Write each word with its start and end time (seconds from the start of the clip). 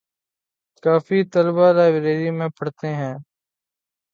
کافی 0.83 1.19
طلبہ 1.33 1.67
لائبریری 1.73 2.29
میں 2.37 2.47
پڑھتے 2.57 2.87
ہیں 2.95 3.13